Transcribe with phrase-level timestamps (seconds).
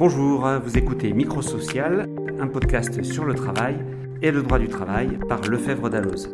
[0.00, 2.08] Bonjour, vous écoutez Microsocial,
[2.40, 3.76] un podcast sur le travail
[4.22, 6.32] et le droit du travail par Lefebvre Dalloz.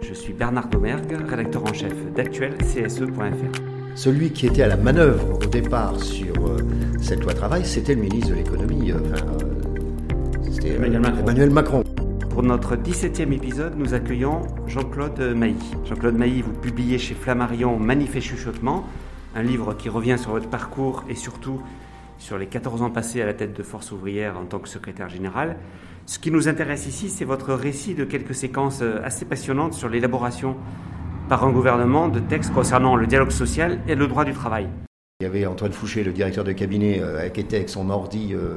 [0.00, 3.60] Je suis Bernard Domergue, rédacteur en chef d'actuel CSE.fr.
[3.94, 6.56] Celui qui était à la manœuvre au départ sur euh,
[7.02, 11.20] cette loi travail, c'était le ministre de l'économie, euh, enfin, euh, c'était Emmanuel Macron.
[11.20, 11.84] Emmanuel Macron.
[12.30, 15.74] Pour notre 17e épisode, nous accueillons Jean-Claude Mailly.
[15.84, 18.86] Jean-Claude Mailly, vous publiez chez Flammarion Manifeste Chuchotement,
[19.36, 21.60] un livre qui revient sur votre parcours et surtout
[22.18, 25.08] sur les 14 ans passés à la tête de Force ouvrière en tant que secrétaire
[25.08, 25.56] général.
[26.06, 29.88] Ce qui nous intéresse ici, c'est votre récit de quelques séquences euh, assez passionnantes sur
[29.88, 30.56] l'élaboration
[31.28, 34.68] par un gouvernement de textes concernant le dialogue social et le droit du travail.
[35.20, 38.34] Il y avait Antoine Fouché, le directeur de cabinet, euh, qui était avec son ordi
[38.34, 38.54] euh,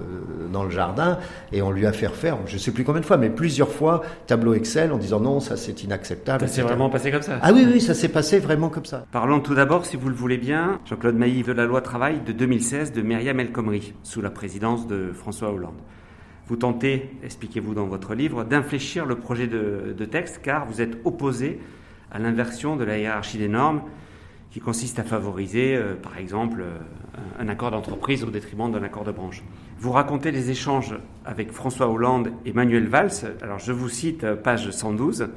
[0.54, 1.18] dans le jardin,
[1.52, 3.72] et on lui a fait refaire, je ne sais plus combien de fois, mais plusieurs
[3.72, 6.48] fois, tableau Excel en disant non, ça c'est inacceptable.
[6.48, 9.08] Ça s'est vraiment passé comme ça Ah oui, oui, ça s'est passé vraiment comme ça.
[9.12, 12.32] Parlons tout d'abord, si vous le voulez bien, Jean-Claude Mailly de la loi travail de
[12.32, 15.82] 2016 de Myriam El Khomri, sous la présidence de François Hollande.
[16.46, 20.96] Vous tentez, expliquez-vous dans votre livre, d'infléchir le projet de, de texte car vous êtes
[21.06, 21.60] opposé
[22.12, 23.82] à l'inversion de la hiérarchie des normes
[24.52, 26.78] qui consiste à favoriser, euh, par exemple, euh,
[27.40, 29.44] un accord d'entreprise au détriment d'un accord de branche.
[29.80, 33.36] Vous racontez les échanges avec François Hollande et Manuel Valls.
[33.42, 35.30] Alors je vous cite euh, page 112.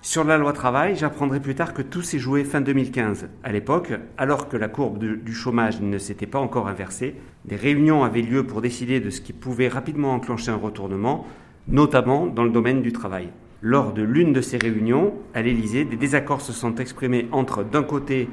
[0.00, 3.28] Sur la loi travail, j'apprendrai plus tard que tout s'est joué fin 2015.
[3.42, 8.04] À l'époque, alors que la courbe du chômage ne s'était pas encore inversée, des réunions
[8.04, 11.26] avaient lieu pour décider de ce qui pouvait rapidement enclencher un retournement,
[11.66, 13.30] notamment dans le domaine du travail.
[13.60, 17.82] Lors de l'une de ces réunions, à l'Élysée, des désaccords se sont exprimés entre, d'un
[17.82, 18.28] côté,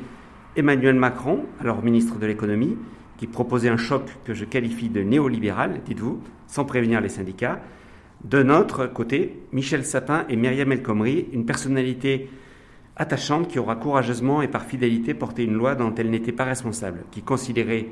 [0.55, 2.77] Emmanuel Macron, alors ministre de l'économie,
[3.17, 7.59] qui proposait un choc que je qualifie de néolibéral, dites-vous, sans prévenir les syndicats.
[8.23, 12.29] D'un autre côté, Michel Sapin et Myriam El Khomri, une personnalité
[12.95, 17.03] attachante qui aura courageusement et par fidélité porté une loi dont elle n'était pas responsable,
[17.09, 17.87] qui considérait,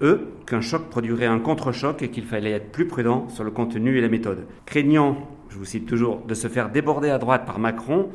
[0.00, 3.98] eux, qu'un choc produirait un contre-choc et qu'il fallait être plus prudent sur le contenu
[3.98, 4.46] et la méthode.
[4.64, 8.08] Craignant, je vous cite toujours, de se faire déborder à droite par Macron,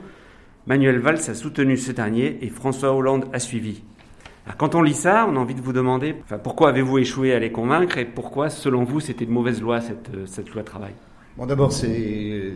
[0.65, 3.83] Manuel Valls a soutenu ce dernier et François Hollande a suivi.
[4.45, 7.39] Alors, quand on lit ça, on a envie de vous demander pourquoi avez-vous échoué à
[7.39, 10.93] les convaincre et pourquoi, selon vous, c'était une mauvaise loi, cette, euh, cette loi travail?
[11.37, 12.55] Bon, d'abord, ces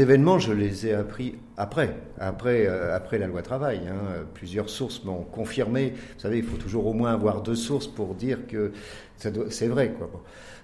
[0.00, 3.80] événements, je les ai appris après, après, euh, après la loi travail.
[3.88, 4.24] hein.
[4.34, 5.94] Plusieurs sources m'ont confirmé.
[6.16, 8.72] Vous savez, il faut toujours au moins avoir deux sources pour dire que
[9.16, 9.94] c'est vrai.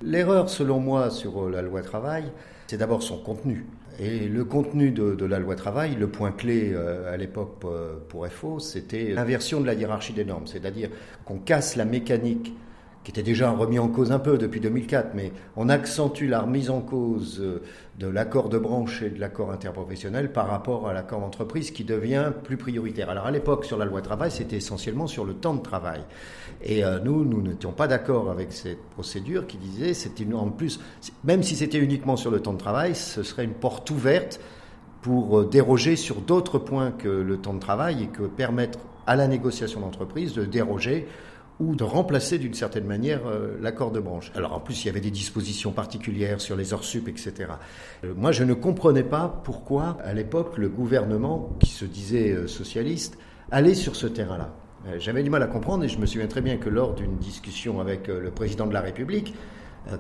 [0.03, 2.25] L'erreur, selon moi, sur euh, la loi travail,
[2.69, 3.65] c'est d'abord son contenu.
[3.99, 8.29] Et le contenu de, la loi travail, le point clé euh, à l'époque euh, pour
[8.29, 10.91] FO, c'était l'inversion de la hiérarchie des normes, c'est-à-dire
[11.25, 12.53] qu'on casse la mécanique
[13.09, 16.69] qui était déjà remis en cause un peu depuis 2004, mais on accentue la remise
[16.69, 17.63] en cause euh,
[17.99, 22.33] de l'accord de branche et de l'accord interprofessionnel par rapport à l'accord d'entreprise qui devient
[22.45, 23.09] plus prioritaire.
[23.09, 26.03] Alors à l'époque, sur la loi travail, c'était essentiellement sur le temps de travail.
[26.63, 30.79] Et euh, nous, nous n'étions pas d'accord avec cette procédure qui disait, une, en plus,
[31.25, 34.39] même si c'était uniquement sur le temps de travail, ce serait une porte ouverte
[35.01, 39.17] pour euh, déroger sur d'autres points que le temps de travail et que permettre à
[39.17, 41.09] la négociation d'entreprise de déroger
[41.61, 44.31] ou de remplacer d'une certaine manière euh, l'accord de branche.
[44.35, 47.33] Alors en plus, il y avait des dispositions particulières sur les heures sup, etc.
[48.05, 52.47] Euh, moi, je ne comprenais pas pourquoi, à l'époque, le gouvernement, qui se disait euh,
[52.47, 53.19] socialiste,
[53.51, 54.55] allait sur ce terrain-là.
[54.99, 57.81] J'avais du mal à comprendre et je me souviens très bien que lors d'une discussion
[57.81, 59.35] avec le président de la République,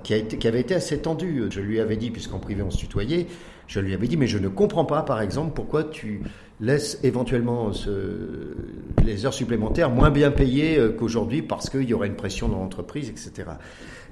[0.05, 3.27] qui, avait été assez tendue, je lui avais dit, puisqu'en privé on se tutoyait,
[3.67, 6.23] je lui avais dit, mais je ne comprends pas, par exemple, pourquoi tu
[6.61, 8.55] laisses éventuellement ce-
[9.05, 12.59] les heures supplémentaires moins bien payées euh, qu'aujourd'hui parce qu'il y aurait une pression dans
[12.59, 13.51] l'entreprise, etc.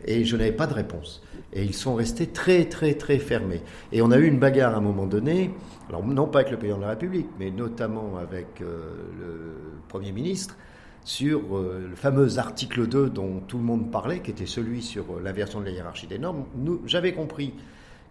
[0.07, 1.23] Et je n'avais pas de réponse.
[1.53, 3.63] Et ils sont restés très, très, très fermés.
[3.93, 5.51] Et on a eu une bagarre à un moment donné,
[5.89, 8.91] alors non pas avec le président de la République, mais notamment avec euh,
[9.21, 9.55] le
[9.89, 10.57] Premier ministre,
[11.05, 15.05] sur euh, le fameux article 2 dont tout le monde parlait, qui était celui sur
[15.05, 16.45] euh, l'inversion de la hiérarchie des normes.
[16.85, 17.55] J'avais compris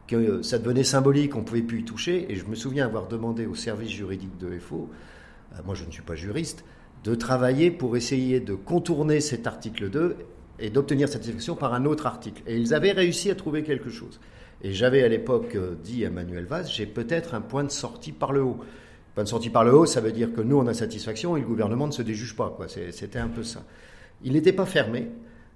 [0.08, 3.08] que ça devenait symbolique, on ne pouvait plus y toucher, et je me souviens avoir
[3.08, 4.90] demandé au service juridique de FO,
[5.54, 6.64] euh, moi je ne suis pas juriste,
[7.04, 10.18] de travailler pour essayer de contourner cet article 2
[10.60, 12.42] et d'obtenir satisfaction par un autre article.
[12.48, 14.20] Et ils avaient réussi à trouver quelque chose.
[14.64, 18.12] Et j'avais à l'époque euh, dit à Manuel Valls, j'ai peut-être un point de sortie
[18.12, 18.58] par le haut.
[19.14, 21.42] Point de sortie par le haut, ça veut dire que nous, on a satisfaction et
[21.42, 22.58] le gouvernement ne se déjuge pas.
[22.92, 23.64] C'était un peu ça.
[24.24, 25.10] Il n'était pas fermé,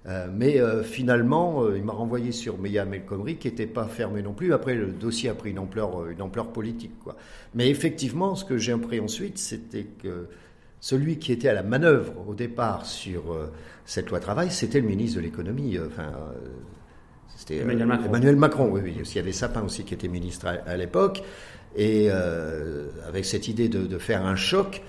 [0.06, 3.84] euh, mais euh, finalement, euh, il m'a renvoyé sur Myriam El Khomri, qui n'était pas
[3.84, 4.54] fermé non plus.
[4.54, 6.98] Après, le dossier a pris une ampleur, une ampleur politique.
[7.04, 7.16] Quoi.
[7.54, 10.28] Mais effectivement, ce que j'ai appris ensuite, c'était que
[10.80, 13.36] celui qui était à la manœuvre au départ sur
[13.84, 15.78] cette loi travail, c'était le ministre de l'économie.
[15.78, 16.12] Enfin,
[17.36, 18.06] c'était Emmanuel Macron.
[18.06, 18.96] Emmanuel Macron, oui, oui.
[18.98, 21.22] Il y avait Sapin aussi qui était ministre à, à l'époque.
[21.76, 24.82] Et avec cette idée de, de faire un choc,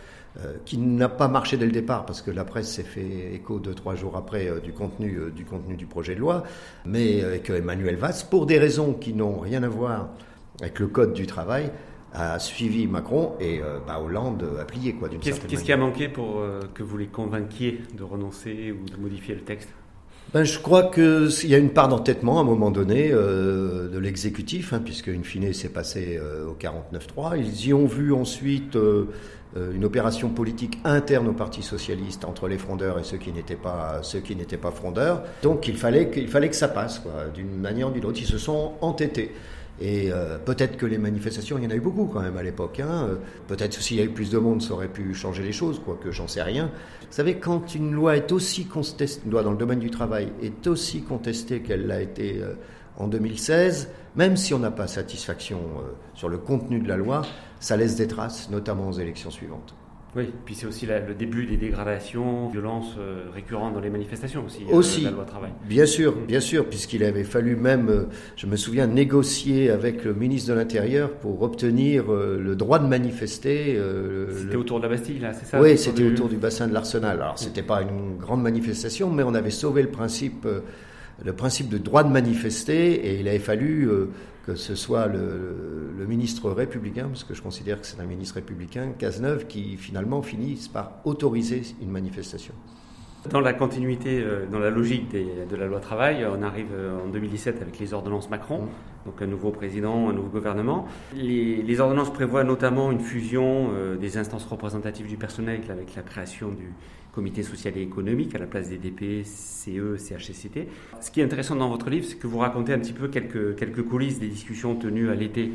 [0.65, 3.73] qui n'a pas marché dès le départ parce que la presse s'est fait écho deux
[3.73, 6.43] trois jours après du contenu du contenu du projet de loi,
[6.85, 10.07] mais avec Emmanuel Valls pour des raisons qui n'ont rien à voir
[10.61, 11.69] avec le code du travail
[12.13, 16.07] a suivi Macron et bah, Hollande a plié quoi d'une certaine Qu'est-ce qui a manqué
[16.07, 16.41] pour
[16.73, 19.69] que vous les convainquiez de renoncer ou de modifier le texte?
[20.33, 23.99] Ben, je crois qu'il y a une part d'entêtement à un moment donné euh, de
[23.99, 27.37] l'exécutif, hein, puisque in fine c'est passé euh, au 49-3.
[27.37, 29.07] Ils y ont vu ensuite euh,
[29.55, 33.99] une opération politique interne au Parti socialiste entre les frondeurs et ceux qui n'étaient pas
[34.01, 35.23] ceux qui n'étaient pas frondeurs.
[35.43, 37.01] Donc il fallait qu'il fallait que ça passe,
[37.33, 38.19] d'une manière ou d'une autre.
[38.21, 39.33] Ils se sont entêtés.
[39.81, 42.43] Et euh, peut-être que les manifestations, il y en a eu beaucoup quand même à
[42.43, 42.79] l'époque.
[42.79, 43.07] Hein.
[43.09, 43.15] Euh,
[43.47, 46.11] peut-être s'il y a eu plus de monde, ça aurait pu changer les choses, quoique
[46.11, 46.65] j'en sais rien.
[47.01, 50.31] Vous savez, quand une loi est aussi contestée, une loi dans le domaine du travail
[50.43, 52.53] est aussi contestée qu'elle l'a été euh,
[52.97, 55.59] en 2016, même si on n'a pas satisfaction
[56.13, 57.23] sur le contenu de la loi,
[57.61, 59.73] ça laisse des traces, notamment aux élections suivantes.
[60.13, 64.63] Oui, puis c'est aussi le début des dégradations, violences euh, récurrentes dans les manifestations aussi.
[64.69, 65.51] Euh, aussi, la loi travail.
[65.69, 68.03] bien sûr, bien sûr, puisqu'il avait fallu même, euh,
[68.35, 73.79] je me souviens, négocier avec le ministre de l'Intérieur pour obtenir le droit de manifester.
[74.37, 77.21] c'était autour de la Bastille, là, c'est ça Oui, c'était autour du bassin de l'Arsenal.
[77.21, 80.45] Alors, c'était pas une grande manifestation, mais on avait sauvé le principe,
[81.23, 83.87] le principe de droit de manifester, et il avait fallu
[84.45, 88.91] que ce soit le, ministre républicain, parce que je considère que c'est un ministre républicain,
[88.97, 92.53] Cazeneuve, qui finalement finisse par autoriser une manifestation.
[93.29, 97.07] Dans la continuité, euh, dans la logique de la loi travail, on arrive euh, en
[97.07, 99.05] 2017 avec les ordonnances Macron, mmh.
[99.05, 100.87] donc un nouveau président, un nouveau gouvernement.
[101.13, 106.49] Les, ordonnances prévoient notamment une fusion euh, des instances représentatives du personnel avec la création
[106.49, 106.73] du
[107.13, 110.67] comité social et économique à la place des DP, CE, CHCCT.
[110.99, 113.55] Ce qui est intéressant dans votre livre, c'est que vous racontez un petit peu quelques,
[113.55, 115.51] quelques coulisses des discussions tenues à l'été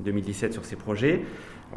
[0.00, 1.22] 2017 sur ces projets.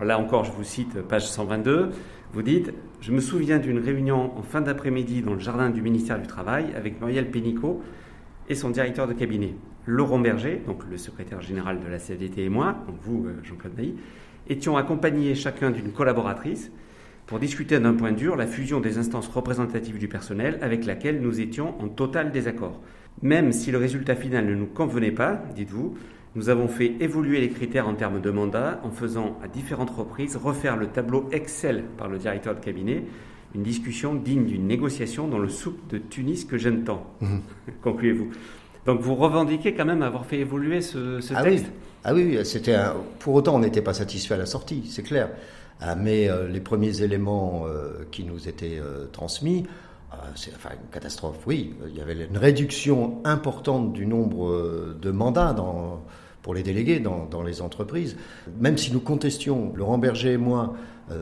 [0.01, 1.91] Là encore, je vous cite page 122.
[2.33, 6.19] Vous dites Je me souviens d'une réunion en fin d'après-midi dans le jardin du ministère
[6.19, 7.81] du Travail avec Muriel Pénicaud
[8.49, 9.55] et son directeur de cabinet,
[9.85, 13.73] Laurent Berger, donc le secrétaire général de la CFDT et moi, donc vous, euh, Jean-Claude
[13.73, 13.95] Bailly,
[14.47, 16.71] étions accompagnés chacun d'une collaboratrice
[17.25, 21.41] pour discuter d'un point dur la fusion des instances représentatives du personnel avec laquelle nous
[21.41, 22.81] étions en total désaccord.
[23.21, 25.95] Même si le résultat final ne nous convenait pas, dites-vous,
[26.37, 30.37] nous avons fait évoluer les critères en termes de mandat en faisant à différentes reprises
[30.37, 33.03] refaire le tableau Excel par le directeur de cabinet,
[33.55, 37.07] une discussion digne d'une négociation dans le soupe de Tunis que j'aime tant.
[37.21, 37.37] Mmh.
[37.81, 38.29] Concluez-vous.
[38.85, 41.65] Donc vous revendiquez quand même avoir fait évoluer ce, ah texte?
[41.65, 41.71] Oui.
[42.03, 42.77] Ah oui, c'était
[43.17, 45.29] pour autant on n'était pas satisfait à la sortie, c'est clair.
[45.81, 49.65] Ah, mais euh, les premiers éléments euh, qui nous étaient euh, transmis,
[50.35, 51.73] c'est enfin, une catastrophe, oui.
[51.89, 56.01] Il y avait une réduction importante du nombre de mandats dans,
[56.47, 58.15] pour les délégués dans, les entreprises.
[58.57, 60.75] Même si nous contestions, Laurent Berger et moi,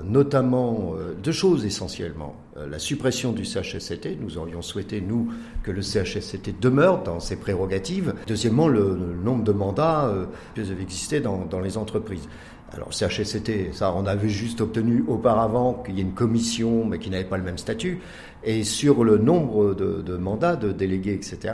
[0.04, 0.94] notamment
[1.24, 2.36] deux choses essentiellement.
[2.56, 5.33] la suppression du CHSCT, nous aurions souhaité, nous,
[5.63, 8.13] que le CHSCT demeure dans ses prérogatives.
[8.27, 10.13] Deuxièmement, le, nombre de mandats
[10.54, 12.30] qui devaient exister dans, les entreprises.
[12.72, 17.10] Alors CHSCT, ça on avait juste obtenu auparavant qu'il y ait une commission mais qui
[17.10, 18.00] n'avait pas le même statut.
[18.44, 21.54] Et sur le nombre de mandats, de délégués, etc.,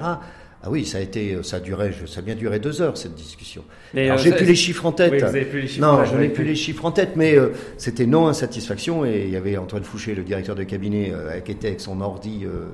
[0.64, 3.16] ah oui, ça a été, ça a duré, ça a bien duré deux heures cette
[3.16, 3.64] discussion.
[3.96, 5.12] Alors j'ai plus les chiffres en tête.
[5.80, 9.32] non, je n'ai plus les chiffres en tête, mais euh, c'était non insatisfaction et il
[9.32, 12.66] y avait Antoine Fouché, le directeur de cabinet, euh, qui était avec son ordi euh,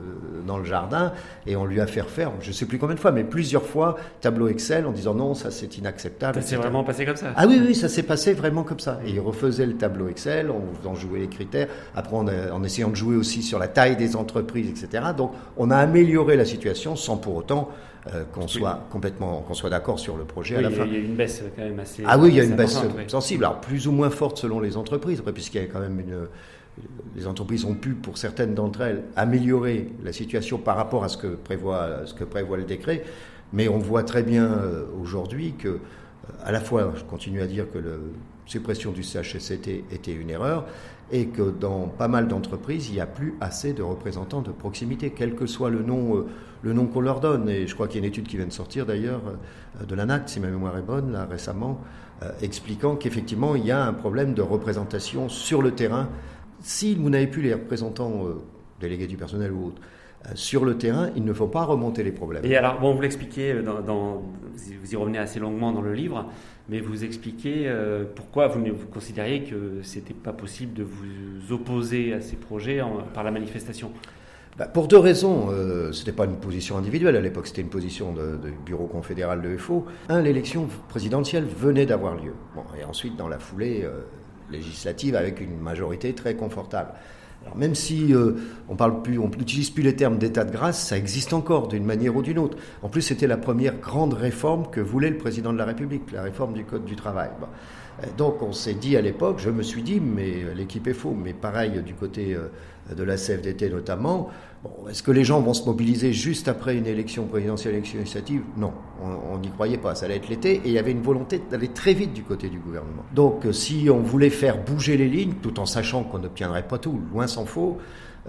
[0.45, 1.13] dans le jardin
[1.45, 3.63] et on lui a fait refaire, je ne sais plus combien de fois, mais plusieurs
[3.63, 6.41] fois tableau Excel en disant non, ça c'est inacceptable.
[6.41, 7.27] Ça s'est vraiment passé comme ça?
[7.37, 8.99] Ah oui, oui, ça s'est passé vraiment comme ça.
[9.06, 12.95] Et il refaisait le tableau Excel en faisant jouer les critères, après en essayant de
[12.95, 15.06] jouer aussi sur la taille des entreprises, etc.
[15.15, 17.69] Donc on a amélioré la situation sans pour autant
[18.14, 20.85] euh, qu'on soit complètement, qu'on soit d'accord sur le projet à la fin.
[20.85, 22.04] Il y a une baisse quand même assez.
[22.06, 24.78] Ah oui, il y a une baisse sensible, alors plus ou moins forte selon les
[24.78, 26.28] entreprises, puisqu'il y a quand même une.
[27.16, 31.18] Les entreprises ont pu, pour certaines d'entre elles, améliorer la situation par rapport à ce
[31.18, 33.04] que prévoit, ce que prévoit le décret.
[33.54, 35.80] Mais on voit très bien euh, aujourd'hui que, euh,
[36.44, 37.95] à la fois, je continue à dire que la
[38.47, 40.66] suppression du CHSCT était une erreur,
[41.11, 45.13] et que dans pas mal d'entreprises, il n'y a plus assez de représentants de proximité,
[45.16, 46.25] quel que soit le nom, euh,
[46.63, 47.49] le nom qu'on leur donne.
[47.49, 49.21] Et je crois qu'il y a une étude qui vient de sortir d'ailleurs
[49.81, 51.80] euh, de l'ANACT, si ma mémoire est bonne, là récemment,
[52.23, 56.09] euh, expliquant qu'effectivement il y a un problème de représentation sur le terrain.
[56.61, 58.23] Si vous n'avez plus les représentants
[58.79, 59.81] délégués du personnel ou autres,
[60.33, 62.43] sur le terrain, il ne faut pas remonter les problèmes.
[62.43, 64.23] Et alors, bon, vous l'expliquez, dans,
[64.81, 66.25] vous y revenez assez longuement dans le livre,
[66.69, 72.13] mais vous expliquez euh, pourquoi vous, vous considériez que c'était pas possible de vous opposer
[72.13, 72.81] à ces projets
[73.13, 73.91] par la manifestation?
[74.57, 75.49] Bah, pour deux raisons.
[75.51, 79.41] Euh, ce n'était pas une position individuelle à l'époque, c'était une position du bureau confédéral
[79.41, 79.85] de FO.
[80.09, 82.33] Un, l'élection présidentielle venait d'avoir lieu.
[82.55, 84.01] Bon, et ensuite, dans la foulée, euh,
[84.49, 86.91] législatives avec une majorité très confortable.
[87.56, 88.33] Même si euh,
[88.69, 91.85] on parle plus, on n'utilise plus les termes d'état de grâce, ça existe encore d'une
[91.85, 92.57] manière ou d'une autre.
[92.81, 96.23] En plus, c'était la première grande réforme que voulait le président de la République, la
[96.23, 97.30] réforme du code du travail.
[98.18, 101.33] Donc on s'est dit à l'époque, je me suis dit, mais l'équipe est faux, mais
[101.33, 102.49] pareil du côté euh,
[102.95, 104.30] de la CFDT notamment,
[104.90, 108.42] est-ce que les gens vont se mobiliser juste après une élection présidentielle, élection législative?
[108.57, 109.95] Non, on n'y croyait pas.
[109.95, 112.49] Ça allait être l'été et il y avait une volonté d'aller très vite du côté
[112.49, 113.04] du gouvernement.
[113.14, 116.78] Donc, euh, si on voulait faire bouger les lignes, tout en sachant qu'on n'obtiendrait pas
[116.78, 117.78] tout, loin s'en faut,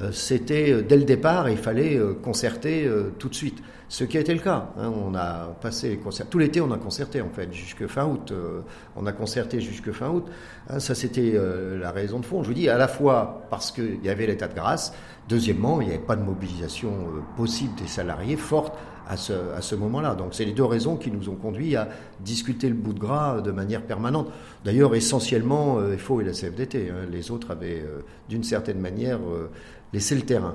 [0.01, 3.63] euh, c'était euh, dès le départ, il fallait concerter tout de suite.
[3.89, 4.71] Ce qui a été le cas.
[4.79, 4.93] Hein.
[4.95, 6.27] on a passé les concerts.
[6.29, 8.33] Tout l'été, on a concerté, en fait, jusque fin août.
[8.97, 10.27] on a concerté jusque fin août.
[10.69, 10.79] Hein.
[10.79, 11.39] ça, c'était
[11.81, 12.43] la raison de fond.
[12.43, 14.93] Je vous dis, à la fois parce qu'il y avait l'état de grâce,
[15.29, 18.75] Deuxièmement, il n'y avait pas de mobilisation euh, possible des salariés forte
[19.07, 20.15] à ce, à ce moment-là.
[20.15, 21.89] Donc c'est les deux raisons qui nous ont conduit à
[22.21, 24.31] discuter le bout de gras de manière permanente.
[24.65, 26.91] D'ailleurs, essentiellement, euh, FO et la CFDT.
[26.91, 27.07] Hein.
[27.11, 29.19] les autres avaient, euh, d'une certaine manière,
[29.93, 30.55] laissé le terrain.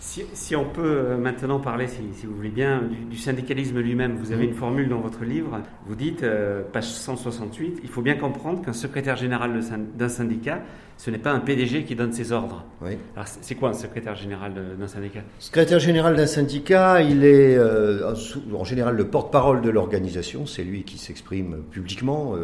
[0.00, 4.46] Si, on peut euh, maintenant parler, si, vous voulez bien, du, syndicalisme lui-même, vous avez
[4.46, 8.72] une formule dans votre livre, vous dites, euh, page 168, il faut bien comprendre qu'un
[8.72, 9.60] secrétaire général
[9.94, 10.62] d'un syndicat,
[11.00, 12.62] ce n'est pas un PDG qui donne ses ordres.
[12.82, 12.98] Oui.
[13.16, 15.20] Alors c'est quoi un secrétaire général d'un syndicat?
[15.38, 18.14] Secrétaire général d'un syndicat, il est euh,
[18.52, 22.34] en général le porte-parole de l'organisation, c'est lui qui s'exprime publiquement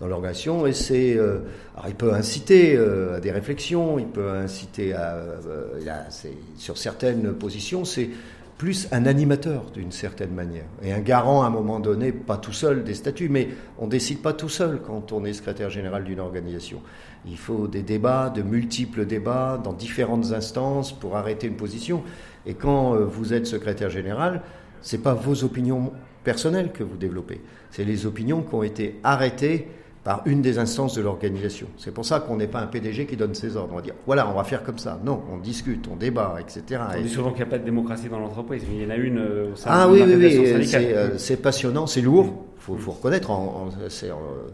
[0.00, 1.40] dans l'organisation et c'est euh,
[1.86, 6.02] il peut inciter euh, à des réflexions, il peut inciter à, euh,
[6.56, 8.10] sur certaines positions, c'est
[8.58, 12.52] plus un animateur d'une certaine manière et un garant à un moment donné, pas tout
[12.52, 13.48] seul des statuts, mais
[13.78, 16.82] on décide pas tout seul quand on est secrétaire général d'une organisation.
[17.24, 22.02] Il faut des débats, de multiples débats dans différentes instances pour arrêter une position.
[22.46, 24.42] Et quand vous êtes secrétaire général,
[24.82, 25.92] c'est pas vos opinions
[26.24, 29.68] personnelles que vous développez, c'est les opinions qui ont été arrêtées
[30.04, 31.66] par une des instances de l'organisation.
[31.76, 33.70] C'est pour ça qu'on n'est pas un PDG qui donne ses ordres.
[33.72, 34.98] On va dire, voilà, on va faire comme ça.
[35.04, 36.80] Non, on discute, on débat, etc.
[36.96, 38.90] On dit souvent qu'il n'y a pas de démocratie dans l'entreprise, mais il y en
[38.90, 42.62] a une euh, au sein ah, oui, oui, oui, euh, c'est passionnant, c'est lourd, il
[42.62, 43.30] faut, faut, reconnaître,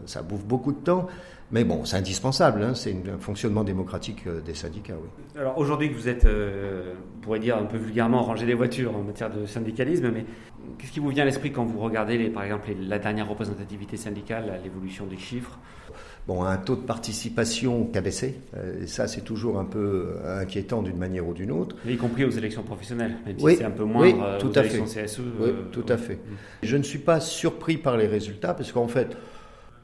[0.05, 1.07] ça bouffe beaucoup de temps.
[1.51, 4.95] Mais bon, c'est indispensable, hein, c'est un fonctionnement démocratique euh, des syndicats.
[4.99, 5.39] Oui.
[5.39, 9.03] Alors aujourd'hui que vous êtes, on pourrait dire un peu vulgairement, rangé des voitures en
[9.03, 10.25] matière de syndicalisme, mais
[10.77, 13.97] Qu'est-ce qui vous vient à l'esprit quand vous regardez, les, par exemple, la dernière représentativité
[13.97, 15.57] syndicale, l'évolution des chiffres?
[16.27, 20.15] Bon, un taux de participation qui a baissé, euh, et ça c'est toujours un peu
[20.23, 21.75] euh, inquiétant d'une manière ou d'une autre.
[21.87, 24.61] y compris aux élections professionnelles, même si c'est un peu moins oui, tout aux à
[24.61, 25.05] élections fait.
[25.05, 25.19] CSE.
[25.19, 26.17] Oui, euh, tout à fait.
[26.63, 29.15] Je ne suis pas surpris par les résultats, parce qu'en fait,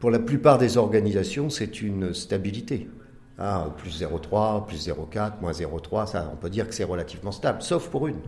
[0.02, 2.90] pour la plupart des organisations, c'est une stabilité.
[3.38, 7.62] Ah, plus 0,3, plus 0,4, moins 0,3, ça, on peut dire que c'est relativement stable,
[7.62, 8.20] sauf pour une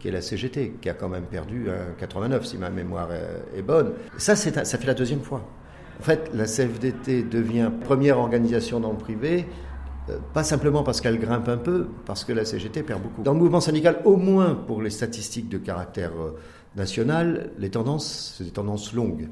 [0.00, 1.66] qui est la CGT, qui a quand même perdu
[1.98, 3.08] 89, si ma mémoire
[3.56, 3.94] est bonne.
[4.16, 5.42] Ça, ça fait la deuxième fois.
[5.98, 9.46] En fait, la CFDT devient première organisation dans le privé,
[10.08, 13.22] euh, pas simplement parce qu'elle grimpe un peu, parce que la CGT perd beaucoup.
[13.22, 16.38] Dans le mouvement syndical, au moins pour les statistiques de caractère euh,
[16.76, 19.28] national, les tendances, c'est des tendances longues.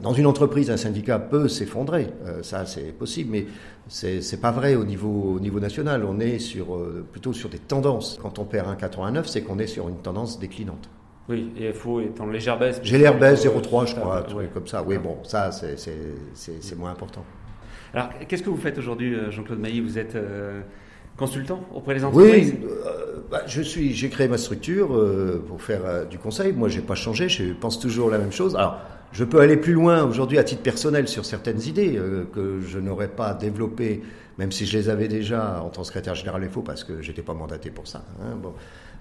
[0.00, 3.46] Dans une entreprise, un syndicat peut s'effondrer, euh, ça c'est possible, mais
[3.88, 6.04] c'est pas vrai au niveau, au niveau national.
[6.04, 8.18] On est sur, euh, plutôt sur des tendances.
[8.22, 10.88] Quand on perd 1,89, c'est qu'on est sur une tendance déclinante.
[11.28, 12.80] Oui, et FO est en légère baisse.
[12.82, 14.24] J'ai l'air baisse, 0,3 je crois,
[14.54, 14.84] comme ça.
[14.84, 17.24] Oui, bon, ça c'est moins important.
[17.92, 19.80] Alors, qu'est-ce que vous faites aujourd'hui, euh, Jean-Claude Mailly?
[19.80, 20.16] Vous êtes
[21.16, 22.68] consultant auprès des entreprises Oui,
[23.30, 24.88] bah, je suis, j'ai créé ma structure
[25.46, 26.52] pour faire du conseil.
[26.52, 28.54] Moi, j'ai pas changé, je pense toujours la même chose.
[28.56, 28.78] Alors,
[29.12, 32.78] je peux aller plus loin aujourd'hui à titre personnel sur certaines idées euh, que je
[32.78, 34.02] n'aurais pas développées,
[34.38, 37.22] même si je les avais déjà en tant que secrétaire général FO, parce que j'étais
[37.22, 38.04] pas mandaté pour ça.
[38.22, 38.54] Hein, bon.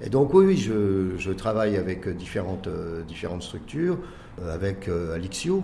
[0.03, 3.98] Et donc oui, je, je, travaille avec différentes, euh, différentes structures,
[4.41, 5.63] euh, avec Alixio,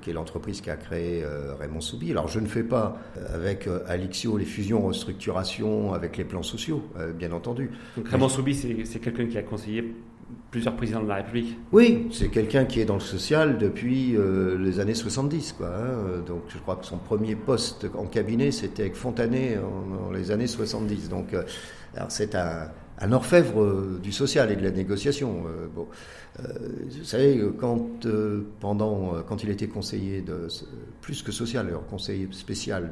[0.00, 1.24] qui est l'entreprise qui a créé
[1.58, 2.12] Raymond Soubi.
[2.12, 2.98] Alors je ne fais pas
[3.34, 6.84] avec Alixio les fusions, restructurations avec les plans sociaux,
[7.18, 7.72] bien entendu.
[7.96, 9.92] Donc Raymond Soubi, c'est quelqu'un qui a conseillé
[10.50, 11.58] plusieurs présidents de la République.
[11.72, 15.52] Oui, c'est quelqu'un qui est dans le social depuis euh, les années 70.
[15.52, 16.22] Quoi, hein.
[16.26, 20.46] Donc je crois que son premier poste en cabinet, c'était avec Fontanet en, les années
[20.46, 21.08] 70.
[21.08, 21.42] Donc euh,
[22.08, 25.44] c'est un, un, orfèvre euh, du social et de la négociation.
[25.74, 25.86] bon.
[26.38, 28.06] vous savez, quand,
[28.60, 30.24] pendant, quand il était conseiller,
[31.00, 32.90] plus que social, alors conseiller spécial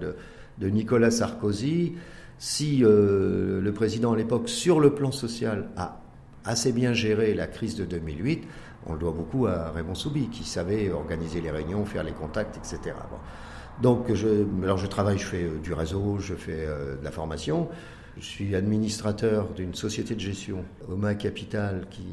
[0.58, 1.94] de, Nicolas Sarkozy,
[2.38, 6.00] si le président à l'époque, sur le plan social, a
[6.44, 8.44] assez bien géré la crise de 2008,
[8.86, 12.56] on le doit beaucoup à Raymond Soubi, qui savait organiser les réunions, faire les contacts,
[12.56, 12.94] etc.
[13.80, 17.10] Donc, je, alors je travaille, je fais euh, du réseau, je fais euh, de la
[17.10, 17.68] formation.
[18.16, 22.06] Je suis administrateur d'une société de gestion, Oma Capital, qui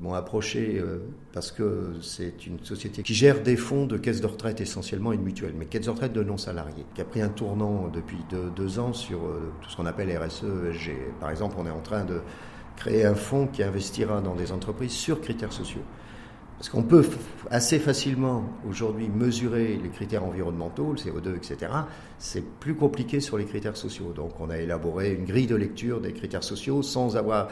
[0.00, 0.98] m'ont approché euh,
[1.32, 5.22] parce que c'est une société qui gère des fonds de caisses de retraite essentiellement une
[5.22, 8.92] mutuelle, mais caisses de retraite de non-salariés, qui a pris un tournant depuis deux, ans
[8.92, 10.92] sur euh, tout ce qu'on appelle RSE, ESG.
[11.18, 12.20] Par exemple, on est en train de
[12.76, 15.82] créer un fonds qui investira dans des entreprises sur critères sociaux.
[16.62, 17.04] Parce qu'on peut
[17.50, 21.72] assez facilement aujourd'hui mesurer les critères environnementaux, le CO2, etc.
[22.20, 24.12] C'est plus compliqué sur les critères sociaux.
[24.14, 27.48] Donc on a élaboré une grille de lecture des critères sociaux sans avoir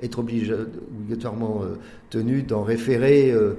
[0.00, 1.78] être obligatoirement euh,
[2.08, 3.58] tenu d'en référer euh,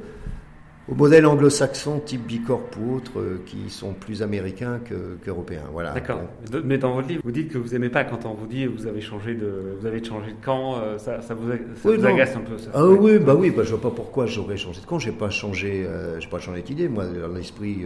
[0.88, 4.80] au modèle anglo-saxon type Bicorp ou autres euh, qui sont plus américains
[5.24, 5.64] qu'européens.
[5.72, 5.92] voilà.
[5.94, 6.22] D'accord.
[6.64, 8.86] Mais dans votre livre, vous dites que vous n'aimez pas quand on vous dit vous
[8.86, 10.76] avez changé de, vous avez changé de camp.
[10.78, 12.70] Euh, ça, ça vous, ça agace un peu ça.
[12.74, 15.00] Ah oui, bah oui, bah, je vois pas pourquoi j'aurais changé de camp.
[15.00, 16.88] J'ai pas changé, euh, j'ai pas changé d'idée.
[16.88, 17.86] Moi, dans l'esprit,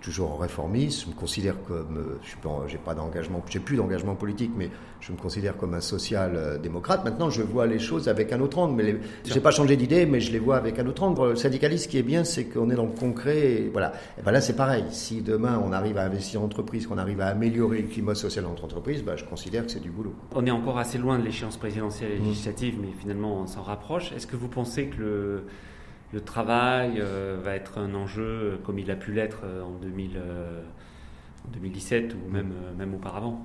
[0.00, 1.04] toujours réformiste.
[1.04, 2.36] Je me considère comme, euh, je
[2.68, 7.04] j'ai pas d'engagement, j'ai plus d'engagement politique, mais je me considère comme un social-démocrate.
[7.04, 8.74] Maintenant, je vois les choses avec un autre angle.
[8.74, 11.30] Mais je j'ai pas changé d'idée, mais je les vois avec un autre angle.
[11.30, 13.68] Le syndicaliste, ce qui est bien, c'est qu'on est dans le concret.
[13.72, 13.92] voilà.
[14.18, 14.84] Et ben là, c'est pareil.
[14.90, 18.46] Si demain on arrive à investir en entreprise, qu'on arrive à améliorer le climat social
[18.46, 20.14] entre entreprises, ben, je considère que c'est du boulot.
[20.34, 22.24] On est encore assez loin de l'échéance présidentielle et mmh.
[22.24, 24.12] législative, mais finalement, on s'en rapproche.
[24.12, 25.44] Est-ce que vous pensez que le
[26.12, 29.72] le travail euh, va être un enjeu euh, comme il a pu l'être euh, en,
[31.52, 33.44] 2017 ou même, même auparavant.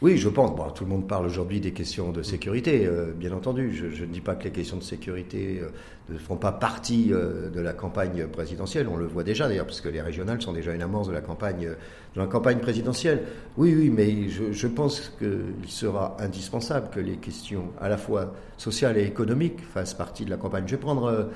[0.00, 0.52] Oui, je pense.
[0.74, 3.72] Tout le monde parle aujourd'hui des questions de sécurité, bien entendu.
[3.72, 5.60] Je, ne dis pas que les questions de sécurité
[6.08, 8.86] ne font pas partie de la campagne présidentielle.
[8.86, 11.20] On le voit déjà d'ailleurs, parce que les régionales sont déjà une amorce de la
[11.20, 11.70] campagne,
[12.14, 13.24] de la campagne présidentielle.
[13.56, 18.32] Oui, oui, mais je, je pense qu'il sera indispensable que les questions à la fois
[18.56, 20.62] sociales et économiques fassent partie de la campagne.
[20.68, 21.28] Je vais prendre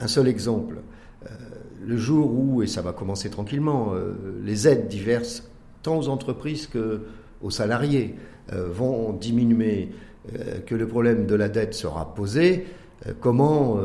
[0.00, 0.76] un seul exemple.
[1.24, 1.28] Euh,
[1.86, 5.48] le jour où, et ça va commencer tranquillement, euh, les aides diverses,
[5.82, 8.14] tant aux entreprises qu'aux salariés,
[8.52, 9.88] vont diminuer,
[10.66, 12.66] que le problème de la dette sera posé,
[13.20, 13.78] comment,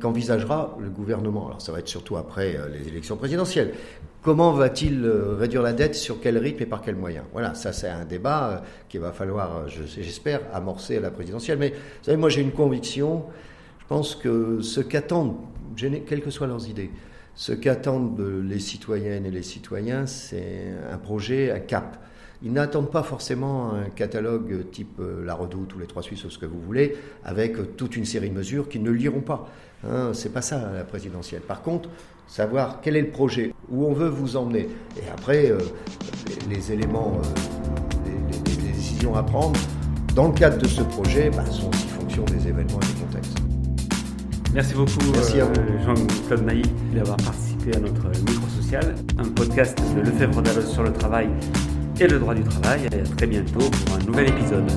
[0.00, 1.46] qu'envisagera le gouvernement?
[1.46, 3.72] Alors ça va être surtout après les élections présidentielles.
[4.20, 5.06] Comment va-t-il
[5.38, 8.64] réduire la dette Sur quel rythme et par quels moyens Voilà, ça c'est un débat
[8.88, 11.58] qu'il va falloir, j'espère, amorcer à la présidentielle.
[11.58, 13.22] Mais vous savez, moi j'ai une conviction,
[13.84, 15.36] je pense que ce qu'attendent,
[15.76, 16.90] quelles que soient leurs idées,
[17.34, 21.98] ce qu'attendent les citoyennes et les citoyens, c'est un projet, un cap.
[22.42, 26.30] Ils n'attendent pas forcément un catalogue type euh, La Redoute ou Les Trois Suisses ou
[26.30, 29.48] ce que vous voulez, avec toute une série de mesures qu'ils ne liront pas.
[29.86, 31.42] Hein, c'est pas ça la présidentielle.
[31.42, 31.90] Par contre,
[32.26, 34.68] savoir quel est le projet, où on veut vous emmener.
[34.96, 35.58] Et après, euh,
[36.48, 38.10] les, éléments, euh,
[38.46, 39.58] les, décisions à prendre,
[40.14, 43.53] dans le cadre de ce projet, bah, sont aussi fonction des événements et des contextes.
[44.54, 46.62] Merci beaucoup euh, Jean-Claude Mailly
[46.94, 51.28] d'avoir participé à notre micro social, un podcast de Lefebvre d'Allos sur le travail
[52.00, 52.82] et le droit du travail.
[52.92, 54.70] Et à très bientôt pour un nouvel épisode.